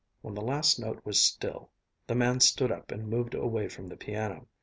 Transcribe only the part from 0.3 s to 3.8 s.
the last note was still, the man stood up and moved away